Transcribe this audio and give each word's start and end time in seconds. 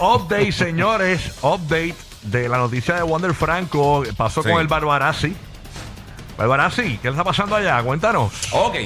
Update, 0.00 0.52
señores. 0.52 1.32
Update 1.42 1.94
de 2.22 2.48
la 2.48 2.58
noticia 2.58 2.94
de 2.96 3.02
Wander 3.02 3.34
Franco. 3.34 4.02
Pasó 4.16 4.42
Sí. 4.42 4.48
con 4.50 4.60
el 4.60 4.66
Barbarazzi. 4.68 5.34
Barbarazzi, 6.38 6.96
¿qué 6.98 7.08
le 7.08 7.10
está 7.10 7.24
pasando 7.24 7.56
allá? 7.56 7.82
Cuéntanos. 7.82 8.32
Ok. 8.52 8.76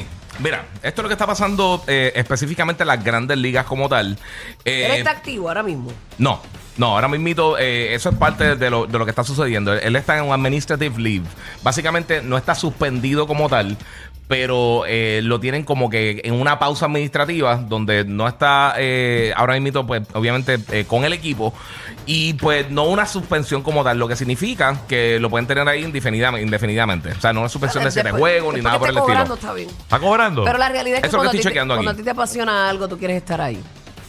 Mira, 0.40 0.64
esto 0.82 1.00
es 1.00 1.02
lo 1.04 1.08
que 1.08 1.12
está 1.14 1.28
pasando 1.28 1.84
eh, 1.86 2.12
específicamente 2.16 2.82
en 2.82 2.88
las 2.88 3.04
grandes 3.04 3.38
ligas 3.38 3.64
como 3.66 3.88
tal. 3.88 4.18
Eh, 4.64 4.86
Él 4.86 4.92
está 4.98 5.12
activo 5.12 5.46
ahora 5.46 5.62
mismo. 5.62 5.92
No, 6.18 6.40
no, 6.76 6.86
ahora 6.88 7.06
mismo 7.06 7.56
eso 7.56 8.08
es 8.08 8.16
parte 8.16 8.56
de 8.56 8.68
lo, 8.70 8.86
de 8.86 8.98
lo 8.98 9.04
que 9.04 9.10
está 9.10 9.22
sucediendo. 9.22 9.72
Él, 9.72 9.78
él 9.84 9.94
está 9.94 10.18
en 10.18 10.24
un 10.24 10.32
administrative 10.32 10.98
leave. 11.00 11.26
Básicamente 11.62 12.20
no 12.20 12.36
está 12.36 12.56
suspendido 12.56 13.28
como 13.28 13.48
tal, 13.48 13.76
pero 14.26 14.84
eh, 14.86 15.20
lo 15.22 15.38
tienen 15.38 15.64
como 15.64 15.90
que 15.90 16.20
en 16.24 16.34
una 16.34 16.58
pausa 16.58 16.86
administrativa 16.86 17.56
donde 17.56 18.04
no 18.04 18.26
está 18.26 18.74
eh, 18.78 19.32
ahora 19.36 19.58
mismo, 19.60 19.86
pues 19.86 20.02
obviamente 20.14 20.58
eh, 20.72 20.84
con 20.86 21.04
el 21.04 21.12
equipo 21.12 21.52
y 22.06 22.34
pues 22.34 22.70
no 22.70 22.84
una 22.84 23.06
suspensión 23.06 23.62
como 23.62 23.84
tal, 23.84 23.98
lo 23.98 24.08
que 24.08 24.16
significa 24.16 24.80
que 24.88 25.18
lo 25.20 25.30
pueden 25.30 25.46
tener 25.46 25.68
ahí 25.68 25.82
indefinidamente. 25.84 26.44
indefinidamente. 26.44 27.10
O 27.12 27.20
sea, 27.20 27.32
no 27.32 27.40
una 27.40 27.48
suspensión 27.48 27.84
de 27.84 27.90
siete 27.90 28.10
juegos 28.12 28.54
ni 28.54 28.60
nada 28.60 28.78
por 28.78 28.88
el 28.88 28.96
estilo. 28.96 29.06
cobrando, 29.14 29.34
está 29.34 29.52
bien. 29.52 29.68
¿Está 29.68 29.98
cobrando? 29.98 30.44
Pero 30.44 30.58
la 30.58 30.68
realidad 30.68 30.96
es 30.96 31.02
que 31.02 31.08
Eso 31.08 31.16
cuando, 31.18 31.30
que 31.32 31.36
a 31.36 31.40
estoy 31.40 31.42
ti 31.42 31.48
chequeando 31.54 31.74
cuando 31.74 31.90
aquí. 31.90 31.96
a 31.96 32.02
ti 32.02 32.04
te 32.04 32.10
apasiona 32.10 32.68
algo, 32.68 32.88
tú 32.88 32.98
quieres 32.98 33.16
estar 33.18 33.40
ahí. 33.40 33.62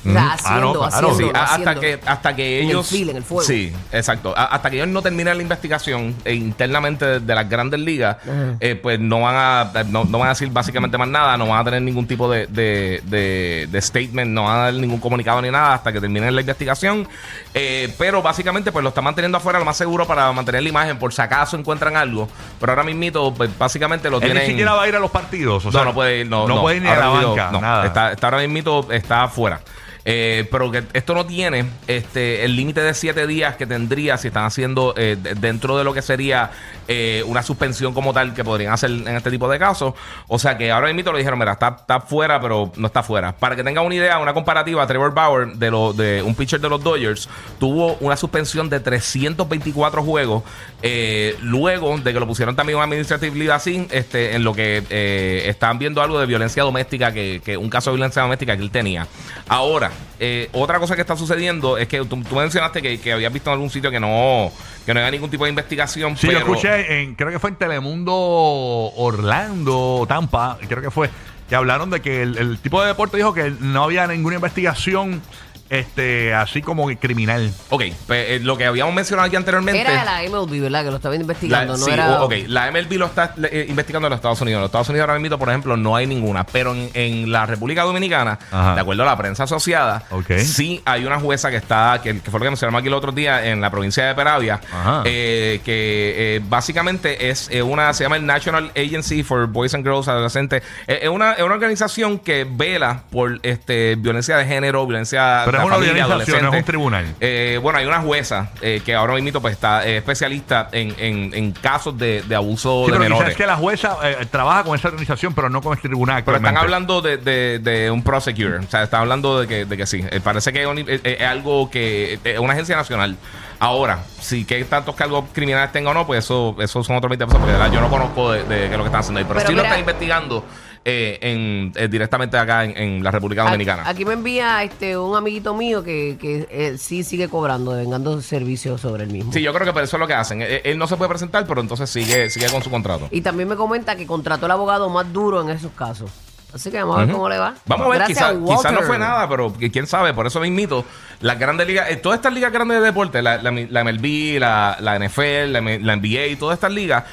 O 0.06 0.10
Ah, 0.18 0.34
haciendo, 0.34 0.62
no, 0.62 0.74
claro. 0.74 0.86
haciendo, 1.10 1.16
Sí, 1.18 1.32
hasta 1.34 1.76
que, 1.80 2.00
hasta 2.06 2.36
que 2.36 2.60
En 2.60 2.66
el 2.66 2.70
ellos. 2.72 2.88
feel, 2.88 3.10
en 3.10 3.18
el 3.18 3.24
fuego. 3.24 3.44
Sí, 3.44 3.74
exacto. 3.92 4.34
A- 4.38 4.46
hasta 4.46 4.70
que 4.70 4.76
ellos 4.78 4.88
no 4.90 5.02
terminen 5.02 5.36
la 5.38 5.42
investigación 5.42 6.16
eh, 6.26 6.34
internamente 6.36 7.06
de, 7.06 7.20
de 7.22 7.36
las 7.36 7.50
grandes 7.50 7.80
ligas, 7.80 8.18
eh, 8.60 8.76
pues 8.76 9.00
no 9.00 9.22
van 9.22 9.36
a 9.36 9.84
no, 9.86 10.04
no 10.04 10.20
van 10.20 10.28
a 10.28 10.32
decir 10.34 10.50
básicamente 10.50 10.98
más 10.98 11.08
nada, 11.08 11.38
no 11.38 11.48
van 11.48 11.60
a 11.60 11.64
tener 11.64 11.82
ningún 11.82 12.06
tipo 12.08 12.30
de, 12.30 12.48
de, 12.48 13.02
de- 13.06 13.68
de 13.72 13.82
statement, 13.82 14.32
no 14.32 14.44
van 14.44 14.58
a 14.58 14.62
dar 14.66 14.74
ningún 14.76 15.00
comunicado 15.00 15.42
ni 15.42 15.50
nada 15.50 15.74
hasta 15.76 15.92
que 15.92 16.00
terminen 16.00 16.34
la 16.36 16.42
investigación. 16.42 17.08
Eh, 17.54 17.94
pero 17.98 18.22
básicamente, 18.22 18.72
pues 18.72 18.84
lo 18.84 18.90
están 18.90 19.04
manteniendo 19.04 19.38
afuera 19.38 19.60
lo 19.60 19.66
más 19.66 19.78
seguro 19.78 20.06
para 20.06 20.32
mantener 20.32 20.62
la 20.64 20.70
imagen, 20.70 20.98
por 21.00 21.14
si 21.14 21.22
acaso 21.22 21.58
encuentran 21.58 21.96
algo. 21.98 22.28
Pero 22.60 22.72
ahora 22.72 22.84
mismo, 22.84 23.34
pues 23.34 23.50
básicamente 23.58 24.10
lo 24.10 24.18
Él 24.18 24.24
tienen. 24.24 24.44
ni 24.44 24.50
siquiera 24.50 24.74
va 24.74 24.84
a 24.84 24.88
ir 24.88 24.96
a 24.96 25.00
los 25.00 25.12
partidos. 25.12 25.66
O 25.66 25.72
sea, 25.72 25.82
no, 25.82 25.86
no 25.88 25.94
puede 25.94 26.20
ir, 26.20 26.28
no, 26.28 26.48
no 26.48 26.62
puede 26.62 26.78
ir 26.78 26.84
ni 26.84 26.90
a 26.90 26.96
la 26.96 27.08
banca, 27.08 27.50
no. 27.52 27.62
nada. 27.62 27.86
Está, 27.86 28.12
está 28.12 28.28
ahora 28.28 28.48
mismo 28.48 28.86
está 28.92 29.24
afuera. 29.24 29.62
Eh, 30.08 30.48
pero 30.52 30.70
que 30.70 30.84
esto 30.94 31.16
no 31.16 31.26
tiene 31.26 31.66
este 31.88 32.46
el 32.46 32.56
límite 32.56 32.80
de 32.82 32.94
siete 32.94 33.26
días 33.26 33.56
que 33.56 33.66
tendría 33.66 34.18
si 34.20 34.28
están 34.28 34.46
haciendo 34.46 34.94
eh, 34.96 35.18
de- 35.20 35.34
dentro 35.34 35.80
de 35.80 35.84
lo 35.84 35.96
que 35.96 36.04
sería 36.04 36.52
eh, 36.88 37.24
una 37.26 37.42
suspensión 37.42 37.92
como 37.96 38.14
tal 38.14 38.36
que 38.36 38.44
podrían 38.44 38.72
hacer 38.72 38.92
en 38.92 39.08
este 39.16 39.32
tipo 39.32 39.50
de 39.50 39.58
casos. 39.58 39.96
O 40.28 40.38
sea 40.38 40.58
que 40.60 40.72
ahora 40.72 40.94
mismo 40.94 41.12
lo 41.12 41.18
dijeron, 41.18 41.40
mira, 41.40 41.54
está, 41.54 41.78
está 41.80 42.02
fuera, 42.02 42.40
pero 42.40 42.72
no 42.76 42.86
está 42.86 43.02
fuera. 43.02 43.32
Para 43.36 43.56
que 43.56 43.64
tengan 43.64 43.84
una 43.84 43.96
idea, 43.96 44.20
una 44.20 44.34
comparativa, 44.36 44.86
Trevor 44.86 45.12
Bauer, 45.14 45.48
de, 45.54 45.72
lo, 45.72 45.92
de 45.94 46.22
un 46.22 46.36
pitcher 46.36 46.60
de 46.60 46.70
los 46.70 46.84
Dodgers, 46.84 47.28
tuvo 47.60 47.96
una 48.00 48.16
suspensión 48.16 48.70
de 48.70 48.80
324 48.82 50.04
juegos 50.04 50.44
eh, 50.84 51.36
luego 51.42 51.98
de 51.98 52.14
que 52.14 52.20
lo 52.20 52.28
pusieron 52.28 52.56
también 52.56 52.78
un 52.78 52.84
administrative 52.84 53.36
leave 53.36 53.54
así, 53.54 53.88
este, 53.90 54.36
en 54.36 54.44
lo 54.44 54.54
que 54.54 54.84
eh, 54.90 55.44
estaban 55.48 55.80
viendo 55.80 56.02
algo 56.04 56.20
de 56.20 56.28
violencia 56.28 56.62
doméstica, 56.62 57.12
que, 57.12 57.42
que 57.44 57.58
un 57.58 57.72
caso 57.72 57.90
de 57.90 57.96
violencia 57.98 58.22
doméstica 58.22 58.56
que 58.56 58.62
él 58.62 58.70
tenía. 58.70 59.08
Ahora, 59.48 59.92
eh, 60.20 60.50
otra 60.54 60.80
cosa 60.80 60.96
que 60.96 61.02
está 61.02 61.16
sucediendo 61.16 61.78
es 61.78 61.88
que 61.88 61.98
tú, 62.06 62.22
tú 62.24 62.36
mencionaste 62.36 62.82
que, 62.82 63.00
que 63.00 63.14
habías 63.14 63.32
visto 63.34 63.50
en 63.50 63.54
algún 63.54 63.70
sitio 63.70 63.92
que 63.92 64.00
no, 64.00 64.52
que 64.86 64.94
no 64.94 65.00
había 65.00 65.12
ningún 65.12 65.30
tipo 65.30 65.44
de 65.44 65.50
investigación. 65.50 66.16
Sí, 66.18 66.28
yo 66.28 66.34
pero- 66.34 66.40
escuché, 66.46 67.02
en, 67.02 67.16
creo 67.16 67.32
que 67.32 67.40
fue 67.40 67.50
en 67.50 67.56
Telemundo 67.58 68.14
Orlando, 68.16 70.06
Tampa, 70.08 70.58
creo 70.68 70.82
que 70.82 70.92
fue, 70.92 71.10
que 71.50 71.56
hablaron 71.56 71.90
de 71.90 72.02
que 72.02 72.22
el, 72.22 72.38
el 72.38 72.58
tipo 72.60 72.82
de 72.82 72.88
deporte 72.88 73.18
dijo 73.18 73.34
que 73.34 73.54
no 73.60 73.84
había 73.84 74.08
ninguna 74.08 74.36
investigación 74.36 75.22
este 75.70 76.34
así 76.34 76.62
como 76.62 76.88
que 76.88 76.98
criminal. 76.98 77.52
Ok, 77.70 77.84
pues, 78.08 78.30
eh, 78.30 78.40
lo 78.42 78.58
que 78.58 78.66
habíamos 78.66 78.94
mencionado 78.94 79.28
aquí 79.28 79.36
anteriormente. 79.36 79.82
Era 79.82 80.04
la 80.06 80.22
MLB, 80.30 80.62
¿verdad? 80.62 80.84
Que 80.84 80.90
lo 80.92 80.96
estaba 80.98 81.16
La, 81.16 81.22
investigando, 81.22 81.78
no 81.78 81.86
sí, 81.86 81.92
era... 81.92 82.24
ok, 82.24 82.34
la 82.48 82.72
MLB 82.72 82.94
lo 82.94 83.06
está 83.08 83.34
eh, 83.52 83.66
investigando 83.68 84.08
en 84.08 84.12
los 84.12 84.18
Estados 84.18 84.42
Unidos. 84.42 84.58
En 84.58 84.62
los 84.62 84.70
Estados 84.70 84.90
Unidos 84.90 85.08
ahora 85.08 85.20
mismo, 85.20 85.38
por 85.40 85.50
ejemplo, 85.50 85.76
no 85.78 85.96
hay 85.96 86.08
ninguna. 86.08 86.46
Pero 86.46 86.74
en, 86.74 86.90
en 86.94 87.32
la 87.32 87.46
República 87.46 87.84
Dominicana, 87.84 88.38
Ajá. 88.52 88.76
de 88.76 88.82
acuerdo 88.82 89.04
a 89.04 89.06
la 89.08 89.18
prensa 89.18 89.44
asociada, 89.44 90.04
Ok. 90.12 90.34
sí 90.40 90.82
hay 90.86 91.06
una 91.06 91.20
jueza 91.20 91.50
que 91.50 91.58
está, 91.58 92.00
que, 92.04 92.20
que 92.20 92.32
fue 92.32 92.40
lo 92.40 92.44
que 92.46 92.50
mencionamos 92.52 92.80
aquí 92.80 92.88
el 92.88 92.94
otro 92.94 93.12
día 93.12 93.46
en 93.48 93.62
la 93.62 93.70
provincia 93.72 94.06
de 94.06 94.16
Peravia, 94.16 94.60
Ajá. 94.72 95.02
eh, 95.06 95.62
que 95.66 96.36
eh, 96.36 96.42
básicamente 96.48 97.30
es 97.30 97.50
eh, 97.52 97.62
una, 97.62 97.94
se 97.94 98.04
llama 98.04 98.18
el 98.18 98.26
National 98.26 98.72
Agency 98.76 99.24
for 99.24 99.48
Boys 99.48 99.74
and 99.74 99.84
Girls 99.84 100.08
Adolescentes. 100.08 100.64
Eh, 100.88 101.00
es, 101.04 101.10
una, 101.10 101.34
es 101.34 101.42
una 101.44 101.56
organización 101.56 102.20
que 102.20 102.46
vela 102.50 103.04
por 103.12 103.40
este 103.44 103.96
violencia 103.96 104.38
de 104.38 104.46
género, 104.46 104.86
violencia 104.86 105.42
Pero 105.46 105.55
es 105.60 105.66
una 105.66 105.76
familia, 105.76 106.06
organización, 106.06 106.44
no 106.44 106.54
es 106.54 106.60
un 106.60 106.64
tribunal. 106.66 107.16
Eh, 107.20 107.60
bueno, 107.62 107.80
hay 107.80 107.86
una 107.86 108.00
jueza 108.02 108.50
eh, 108.62 108.82
que 108.86 108.96
ahora 108.96 109.14
mismo 109.16 109.42
pues, 109.42 109.54
está 109.54 109.86
eh, 109.88 109.98
especialista 109.98 110.70
en, 110.72 110.96
en- 110.98 111.34
en 111.34 111.52
casos 111.52 111.98
de, 111.98 112.22
de 112.24 112.36
abuso 112.36 112.86
Sí, 112.86 112.92
de 112.92 112.98
pero 112.98 113.10
menores. 113.10 113.32
es 113.32 113.38
que 113.38 113.46
la 113.46 113.56
jueza 113.56 113.98
eh, 114.04 114.26
trabaja 114.30 114.64
con 114.64 114.76
esa 114.78 114.88
organización, 114.90 115.34
pero 115.34 115.50
no 115.50 115.62
con 115.62 115.74
este 115.74 115.88
tribunal. 115.88 116.24
Pero 116.24 116.38
están 116.38 116.58
hablando 116.58 117.02
de, 117.02 117.18
de- 117.18 117.60
de 117.60 117.92
un 117.92 118.04
prosecutor. 118.04 118.60
O 118.60 118.70
sea, 118.70 118.84
están 118.84 119.02
hablando 119.02 119.40
de 119.40 119.48
que, 119.48 119.66
de 119.66 119.78
que 119.78 119.86
sí. 119.86 120.04
Eh, 120.12 120.20
parece 120.24 120.52
que 120.54 120.62
es, 120.62 120.68
un- 120.68 120.86
es 120.88 121.22
algo 121.22 121.70
que. 121.70 122.20
Es 122.24 122.40
una 122.40 122.54
agencia 122.54 122.76
nacional. 122.76 123.16
Ahora, 123.58 124.00
si 124.20 124.44
que 124.44 124.64
tantos 124.66 124.96
cargos 124.96 125.26
criminales 125.32 125.72
tenga 125.72 125.90
o 125.92 125.94
no, 125.94 126.06
pues 126.06 126.26
eso, 126.26 126.56
eso 126.60 126.84
son 126.84 126.98
otros 126.98 127.10
20 127.10 127.26
pesos. 127.26 127.40
Porque 127.40 127.54
de 127.54 127.58
verdad 127.60 127.74
yo 127.74 127.80
no 127.82 127.90
conozco 127.90 128.32
de, 128.34 128.40
lo 128.70 128.80
que 128.84 128.86
están 128.86 128.96
haciendo 129.00 129.20
ahí. 129.20 129.26
Pero, 129.26 129.36
Pero 129.40 129.48
sí 129.48 129.54
lo 129.56 129.62
mira- 129.64 129.70
están 129.70 129.80
investigando 129.80 130.46
eh, 130.88 131.18
en, 131.20 131.72
eh, 131.76 131.88
directamente 131.88 132.38
acá 132.38 132.64
en, 132.64 132.78
en 132.78 133.04
la 133.04 133.10
República 133.10 133.44
Dominicana. 133.44 133.82
Aquí, 133.82 133.92
aquí 133.92 134.06
me 134.06 134.14
envía 134.14 134.62
este 134.62 134.96
un 134.98 135.18
amiguito 135.18 135.56
mío 135.56 135.84
que, 135.84 136.16
que 136.22 136.48
eh, 136.52 136.78
sí 136.78 137.04
sigue 137.04 137.28
cobrando, 137.28 137.74
devengando 137.74 138.22
servicios 138.22 138.82
sobre 138.82 139.04
el 139.04 139.10
mismo. 139.10 139.34
Sí, 139.34 139.42
yo 139.42 139.52
creo 139.52 139.66
que 139.66 139.74
por 139.74 139.82
eso 139.82 139.98
es 139.98 140.00
lo 140.00 140.06
que 140.08 140.14
hacen. 140.14 140.44
Él, 140.44 140.62
él 140.64 140.78
no 140.78 140.86
se 140.86 140.96
puede 140.96 141.10
presentar, 141.10 141.46
pero 141.48 141.60
entonces 141.60 141.90
sigue, 141.90 142.30
sigue 142.30 142.48
con 142.50 142.62
su 142.62 142.70
contrato. 142.70 143.08
Y 143.10 143.22
también 143.22 143.50
me 143.50 143.56
comenta 143.56 143.96
que 143.96 144.06
contrató 144.06 144.46
el 144.46 144.52
abogado 144.52 144.88
más 144.90 145.12
duro 145.12 145.42
en 145.42 145.50
esos 145.50 145.72
casos. 145.72 146.12
Así 146.54 146.72
que 146.72 146.78
vamos 146.78 146.98
a 146.98 147.00
ver 147.02 147.12
cómo 147.12 147.28
le 147.28 147.38
va. 147.38 147.54
Vamos 147.66 147.88
a 147.88 147.90
ver, 147.90 148.08
quizás 148.08 148.34
no 148.34 148.46
Walter. 148.46 148.84
fue 148.84 148.98
nada, 148.98 149.28
pero 149.28 149.54
quién 149.74 149.88
sabe, 149.88 150.14
por 150.14 150.26
eso 150.26 150.40
mismito, 150.40 150.86
las 151.20 151.38
grandes 151.38 151.68
ligas, 151.68 151.90
eh, 151.92 151.98
todas 151.98 152.20
estas 152.20 152.32
ligas 152.32 152.54
grandes 152.54 152.80
de 152.80 152.86
deporte, 152.86 153.22
la, 153.22 153.42
la, 153.42 153.52
la 153.52 153.84
MLB, 153.84 154.40
la, 154.40 154.78
la 154.80 154.98
NFL, 154.98 155.52
la, 155.52 155.62
la 155.62 155.96
NBA 155.98 156.28
y 156.28 156.36
todas 156.38 156.54
estas 156.54 156.72
ligas, 156.72 157.04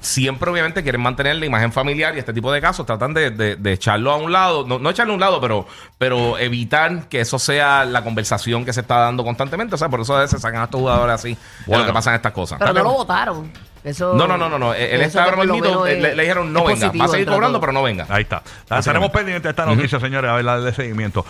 siempre 0.00 0.50
obviamente 0.50 0.82
quieren 0.82 1.00
mantener 1.00 1.36
la 1.36 1.46
imagen 1.46 1.72
familiar 1.72 2.14
y 2.14 2.18
este 2.18 2.32
tipo 2.32 2.52
de 2.52 2.60
casos 2.60 2.86
tratan 2.86 3.14
de, 3.14 3.30
de- 3.30 3.56
de 3.56 3.72
echarlo 3.72 4.10
a 4.12 4.16
un 4.16 4.32
lado, 4.32 4.64
no, 4.66 4.78
no 4.78 4.90
echarlo 4.90 5.12
a 5.12 5.14
un 5.14 5.20
lado, 5.20 5.40
pero, 5.40 5.66
pero 5.98 6.38
evitar 6.38 7.08
que 7.08 7.20
eso 7.20 7.38
sea 7.38 7.84
la 7.84 8.02
conversación 8.04 8.64
que 8.64 8.72
se 8.72 8.80
está 8.80 8.96
dando 8.98 9.24
constantemente. 9.24 9.74
O 9.74 9.78
sea, 9.78 9.88
por 9.88 10.00
eso 10.00 10.16
a 10.16 10.20
veces 10.20 10.40
sacan 10.40 10.60
a 10.60 10.64
estos 10.64 10.80
jugadores 10.80 11.14
así 11.14 11.34
de 11.34 11.38
Bueno. 11.66 11.82
lo 11.84 11.86
que 11.88 11.92
pasan 11.94 12.14
estas 12.14 12.32
cosas. 12.32 12.58
Pero 12.58 12.72
no 12.72 12.82
lo 12.82 12.92
votaron. 12.92 13.50
Eso, 13.84 14.14
No, 14.14 14.26
no, 14.26 14.36
no, 14.36 14.48
no, 14.48 14.58
no. 14.58 14.74
Él 14.74 15.00
eso 15.00 15.20
está 15.20 15.36
mismito, 15.36 15.84
menos 15.84 15.84
le, 15.88 16.14
dijeron 16.22 16.52
no 16.52 16.64
venga. 16.64 16.90
Va 16.98 17.04
a 17.04 17.08
seguir 17.08 17.26
cobrando, 17.28 17.58
todo. 17.58 17.60
pero 17.60 17.72
no 17.72 17.82
venga. 17.84 18.06
Ahí 18.08 18.22
está. 18.22 18.42
Estaremos 18.68 19.10
pendientes 19.10 19.44
de 19.44 19.50
esta 19.50 19.66
noticia, 19.66 20.00
señores, 20.00 20.30
a 20.30 20.34
ver 20.34 20.44
la 20.44 20.58
de 20.60 20.72
seguimiento. 20.72 21.24